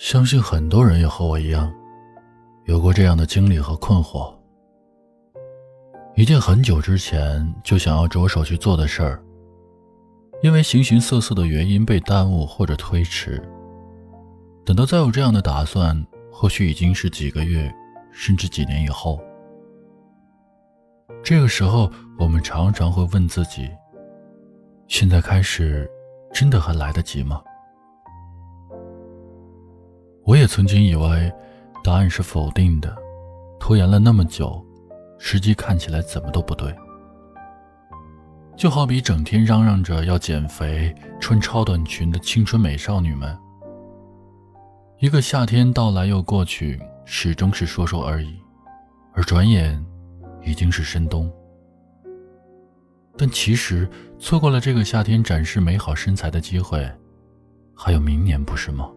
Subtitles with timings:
[0.00, 1.70] 相信很多人也和我一样，
[2.64, 4.34] 有过这样的经历和困惑。
[6.16, 9.22] 一件很久之前就想要着手去做的事儿，
[10.42, 13.46] 因为形形色色的原因被耽误或者推迟。
[14.64, 15.94] 等到再有这样的打算，
[16.32, 17.70] 或许已经是几个月，
[18.10, 19.20] 甚至几年以后。
[21.22, 23.68] 这个时候，我们常常会问自己：
[24.88, 25.86] 现在开始，
[26.32, 27.42] 真的还来得及吗？
[30.24, 31.32] 我也曾经以为，
[31.82, 32.96] 答案是否定的。
[33.58, 34.64] 拖延了那么久，
[35.18, 36.74] 时机看起来怎么都不对。
[38.56, 43.36] 就好比整天嚷嚷着要减肥、穿超短裙的青春美少女们，
[44.98, 48.38] 一个夏天到来又过去，始终是说说而已，
[49.14, 49.82] 而转眼
[50.44, 51.30] 已经是深冬。
[53.16, 56.86] 但其实错过了这个夏天展示美好身材的机会，
[57.74, 58.90] 还有明年，不是吗？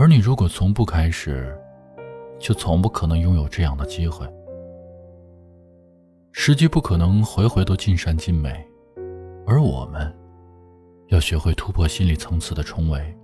[0.00, 1.54] 而你如果从不开始，
[2.38, 4.26] 就从不可能拥有这样的机会。
[6.32, 8.66] 时机不可能回回都尽善尽美，
[9.46, 10.10] 而我们，
[11.08, 13.14] 要学会突破心理层次的重围。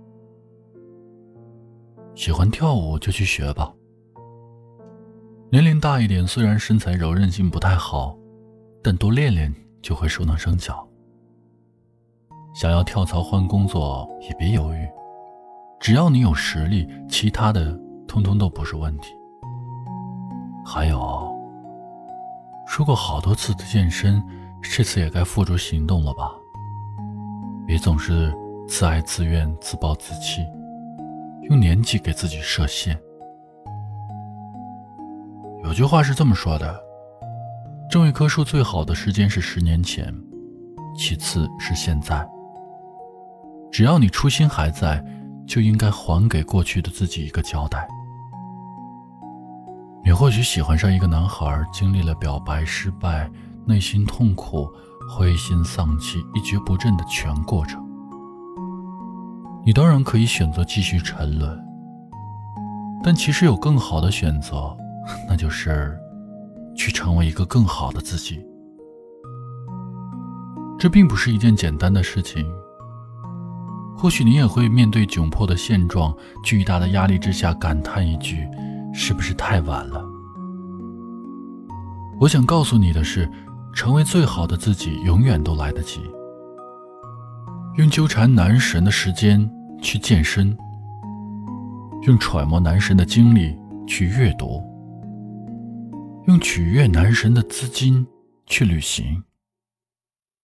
[2.13, 3.73] 喜欢跳舞就去学吧。
[5.49, 8.15] 年龄大一点，虽然身材柔韧性不太好，
[8.83, 10.87] 但多练练就会熟能生巧。
[12.53, 14.87] 想要跳槽换工作，也别犹豫。
[15.79, 19.13] 只要你有实力，其他的通通都不是问题。
[20.65, 21.33] 还有，
[22.65, 24.21] 说过好多次的健身，
[24.61, 26.31] 这次也该付诸行动了吧？
[27.65, 28.33] 别总是
[28.67, 30.45] 自爱自怨、自暴自弃，
[31.43, 32.99] 用年纪给自己设限。
[35.63, 36.77] 有句话是这么说的：
[37.89, 40.13] 种一棵树最好的时间是十年前，
[40.97, 42.27] 其次是现在。
[43.71, 45.01] 只要你初心还在。
[45.47, 47.87] 就应该还给过去的自己一个交代。
[50.03, 53.29] 你或许喜欢上一个男孩，经历了表白失败、
[53.65, 54.69] 内心痛苦、
[55.09, 57.83] 灰心丧气、一蹶不振的全过程。
[59.65, 61.59] 你当然可以选择继续沉沦，
[63.03, 64.75] 但其实有更好的选择，
[65.27, 65.97] 那就是
[66.73, 68.41] 去成为一个更好的自己。
[70.79, 72.49] 这并不是一件简单的事情。
[73.97, 78.47] 或许你也会面对窘迫的现状、巨大的压力之下感叹一句
[78.93, 80.05] ：“是不是太晚了？”
[82.21, 83.27] 我想告诉你的是，
[83.73, 86.01] 成为最好的自己永远都来得及。
[87.77, 89.49] 用纠缠男神的时间
[89.81, 90.55] 去健身，
[92.03, 93.55] 用揣摩男神的精力
[93.87, 94.63] 去阅读，
[96.27, 98.05] 用取悦男神的资金
[98.45, 99.23] 去旅行。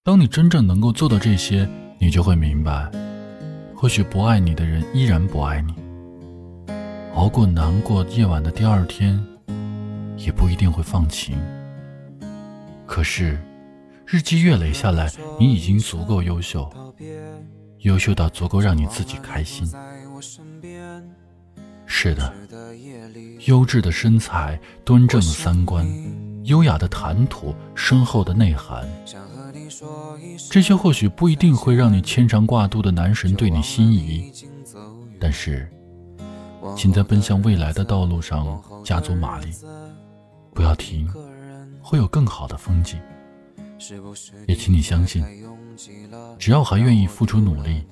[0.03, 1.69] 当你真正能够做到这些，
[1.99, 2.91] 你就会明白。
[3.83, 5.73] 或许不爱你的人依然不爱你，
[7.15, 9.21] 熬过难过夜晚的第二天，
[10.15, 11.37] 也不一定会放晴。
[12.85, 13.37] 可是，
[14.05, 16.71] 日积月累下来，你已经足够优秀，
[17.79, 19.69] 优秀到足够让你自己开心。
[21.85, 22.33] 是的，
[23.47, 25.85] 优质的身材，端正的三观，
[26.43, 28.87] 优雅的谈吐，深厚的内涵。
[30.49, 34.31] 这些或许不一定会让你牵肠挂肚的男神对你心仪，
[35.19, 35.69] 但是，
[36.75, 39.51] 请在奔向未来的道路上加足马力，
[40.53, 41.07] 不要停，
[41.81, 42.99] 会有更好的风景。
[44.47, 45.23] 也请你相信，
[46.39, 47.83] 只要还愿意付出努力，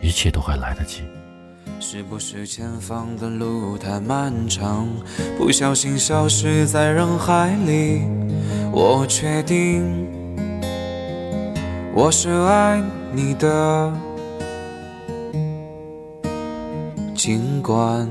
[0.00, 1.02] 一切都还来得及。
[1.80, 4.88] 是不是前方的路太漫长，
[5.38, 8.02] 不小心消失在人海里？
[8.72, 10.08] 我确定。
[11.94, 12.82] 我是爱
[13.12, 13.92] 你的，
[17.14, 18.08] 尽管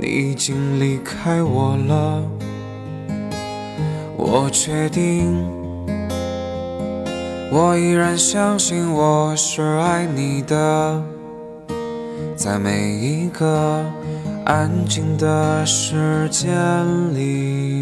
[0.00, 2.22] 你已经离开我了，
[4.16, 5.46] 我确定，
[7.52, 11.00] 我依然相信我是爱你的，
[12.42, 13.84] 在每一个
[14.44, 16.44] 安静的时间
[17.14, 17.81] 里。